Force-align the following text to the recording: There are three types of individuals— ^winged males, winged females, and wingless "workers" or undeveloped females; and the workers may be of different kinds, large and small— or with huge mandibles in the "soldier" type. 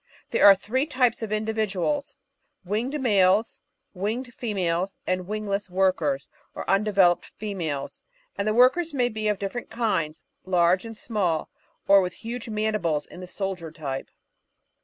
There 0.31 0.47
are 0.47 0.55
three 0.55 0.87
types 0.87 1.21
of 1.21 1.31
individuals— 1.31 2.17
^winged 2.67 2.99
males, 2.99 3.61
winged 3.93 4.33
females, 4.33 4.97
and 5.05 5.27
wingless 5.27 5.69
"workers" 5.69 6.27
or 6.55 6.67
undeveloped 6.67 7.25
females; 7.37 8.01
and 8.35 8.47
the 8.47 8.53
workers 8.55 8.95
may 8.95 9.09
be 9.09 9.27
of 9.27 9.37
different 9.37 9.69
kinds, 9.69 10.25
large 10.43 10.85
and 10.85 10.97
small— 10.97 11.51
or 11.87 12.01
with 12.01 12.13
huge 12.13 12.49
mandibles 12.49 13.05
in 13.05 13.19
the 13.19 13.27
"soldier" 13.27 13.71
type. 13.71 14.09